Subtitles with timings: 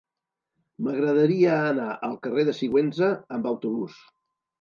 [0.85, 4.01] M'agradaria anar al carrer de Sigüenza amb autobús.